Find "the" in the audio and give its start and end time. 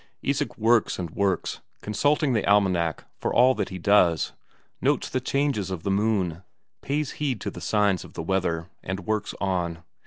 2.33-2.43, 5.07-5.21, 5.83-5.91, 7.51-7.61, 8.13-8.23